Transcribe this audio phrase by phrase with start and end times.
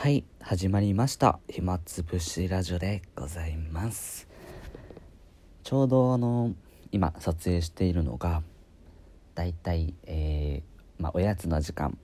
[0.00, 1.40] はい始まりました。
[1.46, 4.26] 暇つぶしラジオでございます。
[5.62, 6.54] ちょうどあの
[6.90, 8.42] 今撮影しているのが
[9.34, 11.98] だいたいえー、まあ、おやつの時間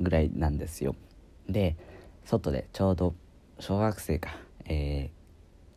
[0.00, 0.96] ぐらいなんですよ。
[1.46, 1.76] で
[2.24, 3.14] 外でちょうど
[3.60, 4.30] 小学生が、
[4.64, 5.10] え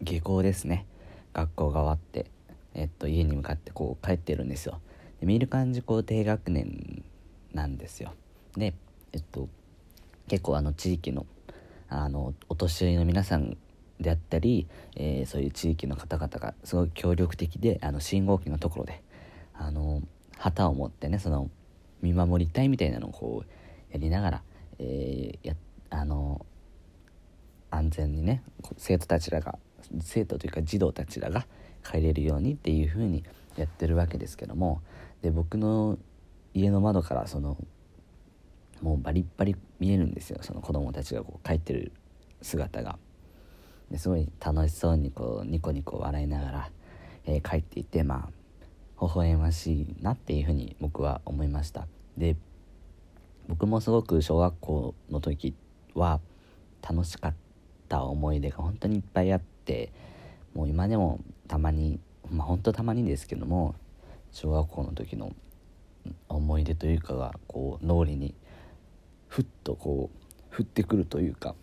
[0.02, 0.86] ー、下校ですね。
[1.34, 2.32] 学校が終わって
[2.74, 4.80] えっと家に向かってこう帰ってるんですよ。
[5.20, 7.04] で見る感じこう低学年
[7.52, 8.14] なんですよ。
[8.56, 8.74] で
[9.12, 9.50] えっと
[10.30, 11.26] 結構あの地域の
[11.90, 13.58] あのお年寄りの皆さん
[14.00, 19.04] であったり、えー、そういう地域の方々がすごい協力的であの信号機のところで
[19.54, 20.02] あの
[20.38, 21.50] 旗を持ってねその
[22.02, 24.42] 見守りたいみたいなのをこうやりながら、
[24.80, 25.56] えー、や
[25.90, 26.46] あの
[27.72, 28.44] 安全にね
[28.78, 29.58] 生徒たちらが
[30.02, 31.46] 生徒というか児童たちらが
[31.84, 33.24] 帰れるようにっていう風に
[33.58, 34.82] やってるわけですけども
[35.22, 35.98] で僕の
[36.54, 37.58] 家の窓からその
[38.82, 40.40] もうバリッバリ見えるんですよ。
[40.42, 41.92] その子供たちがこう帰ってる
[42.42, 42.98] 姿が。
[43.92, 46.72] ですごい楽しそうにこうニコニコ笑いながら、
[47.26, 51.88] えー、帰っていてまあ微笑ましいなっていうふうに僕は思いました。
[52.18, 52.36] で
[53.48, 55.56] 僕もすごく小学校の時
[55.96, 56.20] は
[56.88, 57.34] 楽しかっ
[57.88, 59.92] た思い出が本当にいっぱいあって
[60.54, 62.00] もう今でもたまに
[62.30, 63.74] まあ本当たまにですけども
[64.32, 65.34] 小学校の時の
[66.28, 68.36] 思い出というかがこう脳裏に
[69.30, 70.10] ふっとこ
[70.52, 71.56] う降ってくるというか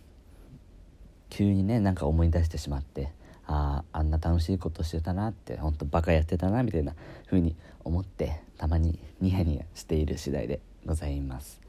[1.29, 3.11] 急にねなんか思い出してしまって
[3.45, 6.93] あああんな楽しいことしてたなってほんとバカやってたなみたいな
[7.25, 11.61] 風に思ってたまにニヤニヤしている次第でございます。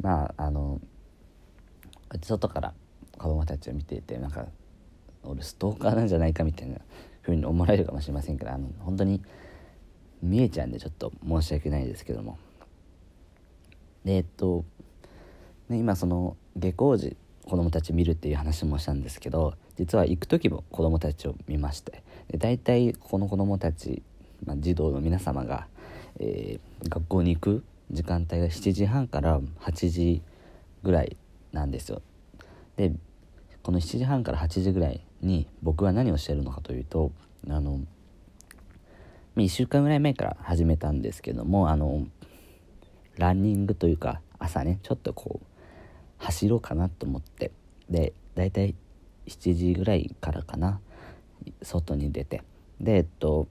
[0.00, 0.80] まああの
[2.22, 2.72] 外から
[3.18, 4.46] 子供たちを見ていてなんか
[5.24, 6.78] 俺ストーカーなんじゃないかみたいな
[7.22, 9.20] 風に思われるかもしれませんけどあの本当に
[10.22, 12.38] 見えちゃうんでちょっと申し訳ないですけども。
[14.08, 14.64] でえっと、
[15.68, 17.14] ね、今その下校時
[17.44, 24.02] 子供たち見るっていう話もしたんですけど実は行く時も子供たちを見ましてで大体この子供たち、
[24.46, 25.66] まあ、児童の皆様が、
[26.20, 30.22] えー、学校に行く時間帯が7時半から8時
[30.82, 31.18] ぐらい
[31.52, 32.00] なんですよ。
[32.76, 32.94] で
[33.62, 37.12] この7時半から8時ぐらいに僕は何をしてるのかというと
[37.50, 37.80] あの
[39.36, 42.06] 1週間ぐらい前から始めたんですけどもあの
[43.18, 45.46] ランニングというか朝ねちょっとこう
[46.18, 47.52] 走ろうかなと思って。
[47.90, 48.74] で大体
[49.26, 50.80] 7時ぐらいからかな
[51.62, 52.42] 外に出て。
[52.80, 53.48] でえっと、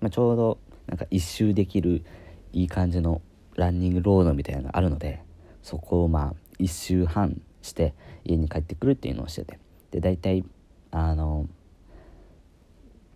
[0.00, 2.04] まあ、ちょうどなんか一周できる
[2.52, 3.20] いい感じの
[3.56, 5.22] ランニングロードみたいなのがあるので
[5.62, 7.94] そこをまあ1周半して
[8.24, 9.58] 家に帰ってくるっていうのをしてて。
[9.90, 10.44] で大体
[10.90, 11.46] あの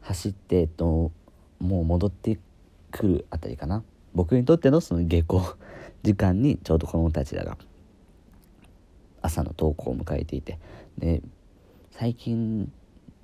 [0.03, 1.10] 走って、えっと、
[1.59, 2.38] もう戻って
[2.93, 3.83] くるあたりかな。
[4.16, 5.43] 僕にとってのその下校
[6.03, 7.59] 時間にちょうど子供たちらが
[9.21, 10.59] 朝の登校を迎えていて
[10.97, 11.22] で
[11.91, 12.72] 最近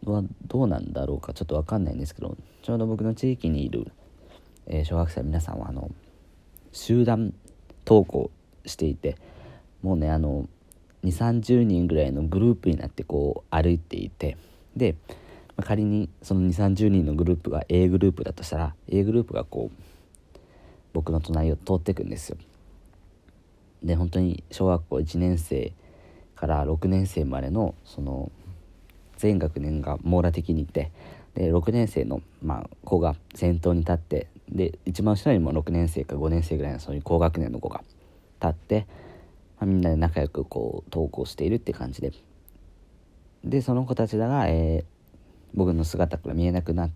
[0.04, 3.91] はどうなんだろうかちょっと分かんないんですけどちょうど僕の地域にいる、
[4.66, 5.91] え、小学生の皆さんはあの
[6.72, 7.32] 集団
[7.86, 8.30] 登校
[8.66, 9.16] していて
[9.80, 10.47] もうねあの
[11.04, 14.36] 2 3 0人ぐらいのグループになってこう歩いていて
[14.76, 14.94] で
[15.62, 19.91] 仮にその2 3 0人のグループが A グループだとしたら A グループがこう
[20.92, 22.36] 僕の隣を通っていくんですよ。
[23.82, 25.72] で本当に小学校1年生
[26.34, 28.30] から6年生までのその
[29.16, 30.91] 全学年が網羅的にいて
[31.34, 37.82] で6年生の、まあ、子が先頭に立ってで一番後ろにも6年生か5年生ぐらいのそういう高学年の子が
[38.41, 38.86] 立って、
[39.59, 42.12] まあ、みんなで仲良くこう登校しているって感じで。
[43.44, 44.84] でその子たちらが、えー、
[45.54, 46.91] 僕の姿から見えなくなっ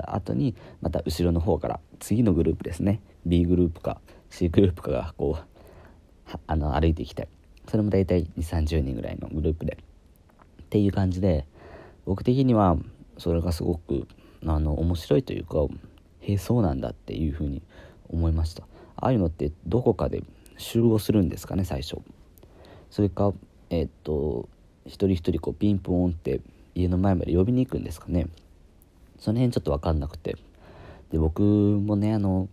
[0.00, 3.00] た後にまた後ろの方から次のグループですね。
[3.26, 7.28] B グループか C グループかがこうあの歩いてきて
[7.68, 9.78] それも大体2 3 0人ぐらいのグループで。
[10.62, 11.44] っていう感じで
[12.06, 12.78] 僕的には
[13.18, 14.08] それがすごく
[14.46, 15.58] あの面白いというか
[16.20, 17.60] へえそうなんだっていうふうに
[18.08, 18.62] 思いました。
[18.96, 20.22] ああいうのってどこかで
[20.56, 21.98] 集合するんですかね最初。
[22.90, 23.34] それか
[23.68, 24.48] えー、っと
[24.86, 26.40] 一人一人こうピンポンって
[26.74, 28.28] 家の前まで呼びに行くんですかね。
[29.22, 30.36] その辺ちょっと分かんなくて。
[31.12, 32.48] で僕もねあの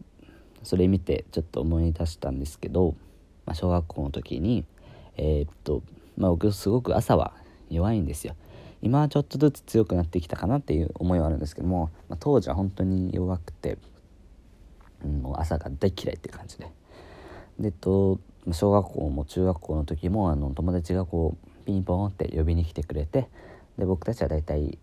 [0.64, 2.94] それ見てちょっと思い出したんですけど、
[3.46, 4.66] まあ、小学校の時に
[5.16, 5.82] えー、っと
[6.18, 7.34] まあ僕すごく朝は
[7.70, 8.36] 弱いんですよ。
[8.82, 13.78] 今はちょっとずつ強くなってきたかなっていう思いはあるんですけども、まあ、当時は本当に弱くて、
[15.04, 16.68] うん、もう朝が大嫌いって感じで。
[17.60, 18.20] でと
[18.52, 23.28] 小学校も中学校の時もあの友達がこうピンポンって呼びに来てくれて
[23.78, 24.78] で僕たちは大体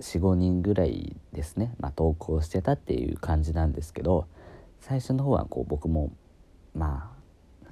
[0.00, 4.26] 45人ぐらいですね、まあ、登校してたっていう感じなんですけど
[4.80, 6.12] 最初の方はこう僕も
[6.74, 7.68] まあ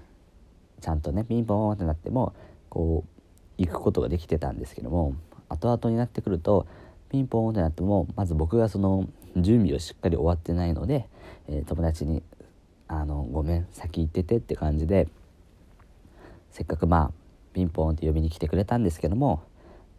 [0.81, 2.35] ちゃんとねピンポーンってなっても
[2.69, 5.15] こう行くことができてたんですけども
[5.49, 6.67] 後々になってくると
[7.11, 11.09] ピンポンってなってもまず僕がその準備をしっかり終わってないので、
[11.49, 12.23] えー、友達に
[12.89, 15.09] 「あのごめん先行ってて」って感じで
[16.51, 17.11] せっかくまあ
[17.53, 19.43] ピンポンって呼びに来てくれたんですけども、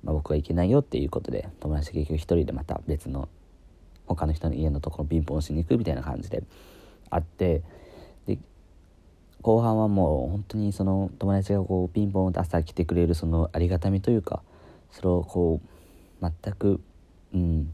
[0.06, 3.28] まあ、僕は行けないよっていうことで友達結局一人でまた別の
[4.08, 6.44] 他の人の家のところピンポンしに行くみたいな感じで
[7.10, 7.64] あって
[8.28, 8.38] で
[9.42, 14.44] 後半はもう本当にその友達がこうピンポンって朝来てくれるそのありがたみというか
[14.92, 15.60] それをこ
[16.22, 16.80] う全く
[17.34, 17.74] うん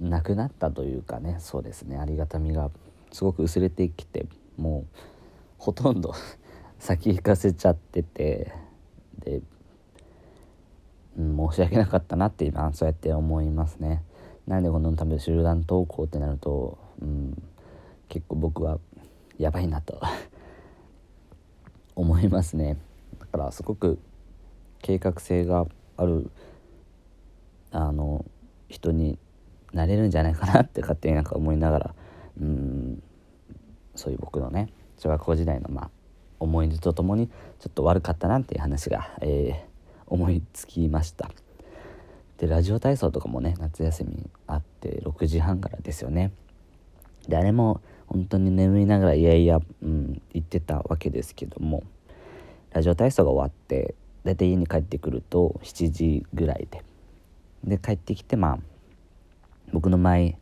[0.00, 1.98] なくなったというかねそうですね。
[1.98, 2.70] ありがたみが
[3.12, 4.26] すごく薄れてきて
[4.56, 4.96] もう
[5.58, 6.14] ほとんど
[6.80, 8.52] 先行かせちゃってて
[9.18, 9.42] で、
[11.18, 14.02] うん、申し訳なかったなって今そうやって思いますね。
[14.46, 17.42] なんでこの多分集団登校ってなると、うん、
[18.08, 18.78] 結構僕は
[19.38, 20.00] やばいなと
[21.94, 22.76] 思いますね。
[23.20, 23.98] だからすごく
[24.80, 25.66] 計画性が
[25.96, 26.30] ある
[27.70, 28.24] あの
[28.68, 29.18] 人に
[29.72, 31.94] なれるんじゃないかなって勝手になんか思いながら
[32.40, 33.02] うん
[33.94, 34.68] そういう僕のね
[34.98, 35.90] 小学校時代のまあ
[36.38, 37.34] 思い出とともにちょ
[37.68, 39.71] っと悪かったなっていう話が、えー、
[40.12, 41.30] 思いつきました。
[42.36, 46.32] でラジオ体操とかもね夏休みあって6時半からですよね。
[47.28, 51.82] であれも本当に眠いながらいやいや、うん、行ってたわけですけども
[52.72, 53.94] ラジオ体操が終わって
[54.24, 56.82] 大体家に帰ってくると7時ぐらいで。
[57.64, 58.58] で帰ってきてまあ
[59.72, 60.36] 僕の前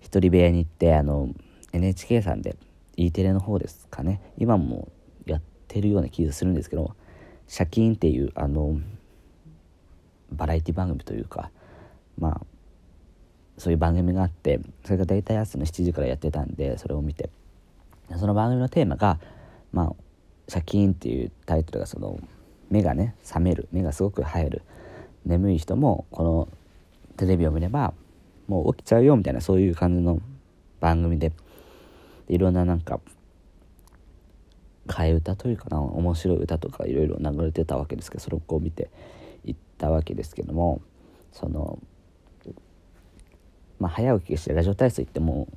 [0.00, 1.28] 一人部屋に行ってあの
[1.72, 2.56] NHK さんで
[2.96, 4.20] E テレの方ですかね。
[4.36, 4.90] 今も
[5.26, 6.96] やってるような気がするんですけど
[7.46, 8.80] 「シャキン」っていうあの
[10.32, 11.50] バラエティ番組というか
[12.18, 12.40] まあ
[13.58, 17.30] そういう番組があってそれが大体朝の7時からやってたんでそれを見て。
[18.18, 19.18] その番組のテーマが
[19.72, 19.94] 「まあ、
[20.48, 22.18] シャキーン」っていうタイトルがその
[22.70, 23.68] 目がね覚める。
[23.72, 24.62] 目がすごく生える。
[25.24, 26.48] 眠い人もこの
[27.16, 27.94] テレビを見れば
[28.48, 30.20] もう起きちゃうよみたいなそういう感じの
[30.80, 31.32] 番組で
[32.28, 33.00] いろんななんか
[34.88, 38.90] 替え歌というかな面白い歌とかいろいろ流れてたわけですけどそれをこう見て。
[39.82, 40.80] たわけですけども
[41.32, 41.80] その
[43.80, 45.48] まあ早起きしてラジオ体操行っても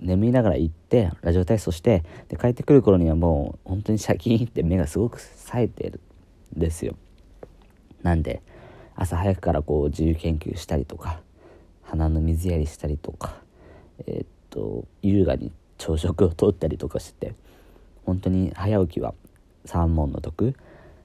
[0.00, 6.00] 眠いながら行ってラジオ体操してで帰ってくる頃にはもう本当にシャキーンって目がすごく冴えてる
[6.54, 6.94] んですよ。
[8.02, 8.42] なんで
[8.94, 11.20] 朝早くからこう自由研究したりとか
[11.82, 13.40] 鼻の水やりしたりとか
[14.06, 17.34] えー、っと優雅に朝食をとったりとかして
[18.04, 19.14] 本当に早起きは
[19.64, 20.54] 三問の得。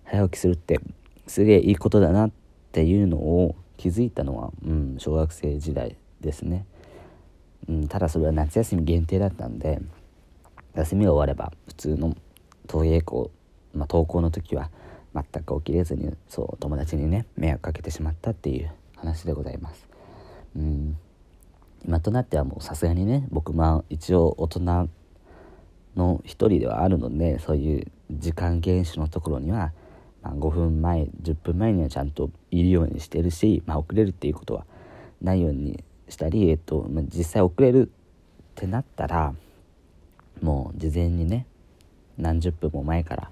[0.03, 0.79] 早起きするって
[1.27, 2.31] すげえいいことだなっ
[2.71, 6.65] ていうのを気づいたのは、うん、小学生時代ですね、
[7.67, 9.81] うん、ただそれは夏休み限定だったんで
[10.75, 12.15] 休みが終われば普通の
[12.67, 13.31] 登下校、
[13.73, 14.69] まあ、登校の時は
[15.13, 19.85] 全く起きれずにそう友達にね迷惑かけてしまったっていう話でございます。
[20.55, 20.97] うん。
[21.85, 24.89] 今となってはもうさすがにね僕まあ一応大人
[25.95, 29.71] の一人ではあるのでそういう時間厳守のところには、
[30.23, 34.65] まあ、5分前10分前にはちゃんといるようにしてるし、まあ、遅れるっていうことは
[35.21, 37.89] ないようにしたり、えっとまあ、実際遅れるっ
[38.55, 39.33] てなったら
[40.41, 41.45] もう事前にね
[42.17, 43.31] 何十分も前から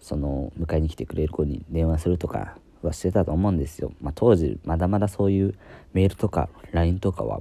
[0.00, 5.54] その迎えに来てくれる子に電話するとかはしてたと思うんですよ、まあ、当時まだまだそういう
[5.92, 7.40] メールとか LINE とかは、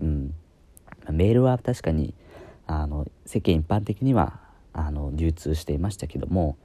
[0.00, 0.34] うん、
[1.10, 2.14] メールは確かに
[2.66, 4.40] あの世間一般的には
[4.72, 6.56] あの流通していましたけども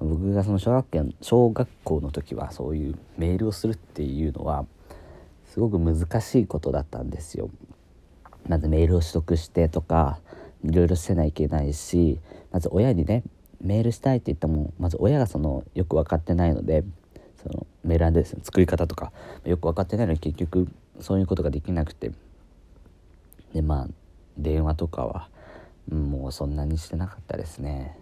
[0.00, 4.64] 僕がその小学校小学校の時はそういうメールをするっていうのは
[5.46, 7.50] すごく難しいことだったんですよ。
[8.48, 10.20] まずメールを取得してとか
[10.64, 12.18] いろいろしてないといけないし
[12.50, 13.22] まず親にね
[13.60, 16.84] メールしたいって言ってもまず親がそのよく分かってないので
[17.42, 19.12] そのメールアドレスの作り方とか
[19.44, 20.68] よく分かってないのに結局
[21.00, 22.12] そういうことができなくて
[23.52, 23.88] でまあ
[24.36, 25.28] 電話とかは
[25.90, 27.96] もうそんなにしてなかったですね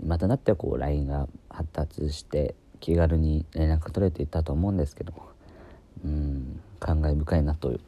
[0.00, 5.28] 今となってはこう LINE が発達して気軽に連絡が取れていたと思うんですけども
[6.04, 7.80] うん感慨深いなという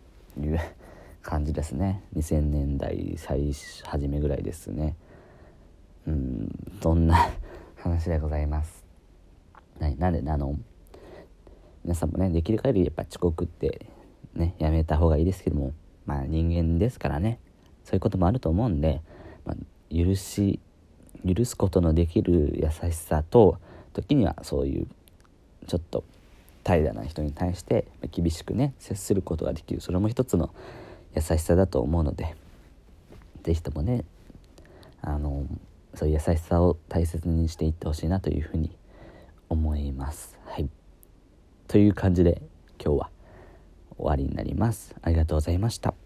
[1.22, 2.02] 感じですね。
[2.14, 4.94] 2000年代最初めぐらいですね。
[6.06, 6.48] うん
[6.82, 7.16] そんな
[7.76, 8.84] 話でございます？
[9.80, 10.54] はいなんであの
[11.82, 13.86] 皆さんもねできる限りやっぱ遅刻って
[14.34, 15.72] ねやめた方がいいですけども
[16.04, 17.40] まあ人間ですからね。
[17.84, 19.02] そういうこともあると思うんで、
[19.44, 19.56] まあ、
[19.94, 20.60] 許し
[21.26, 23.58] 許すことのできる優しさと
[23.92, 24.86] 時にはそういう
[25.66, 26.04] ちょっと
[26.62, 29.80] 怠惰な人に対して厳しくね接することができる。
[29.80, 30.54] それも一つの
[31.14, 32.34] 優しさだと思うので
[33.42, 34.04] 是非ともね
[35.00, 35.46] あの
[35.94, 38.76] そういう優しさを大切にしていってほしいなというふうに
[39.48, 40.38] 思います。
[40.46, 40.68] はい。
[41.68, 42.42] という感じで
[42.82, 43.10] 今日は
[43.96, 44.94] 終わりになります。
[45.02, 46.03] ありがとうございました。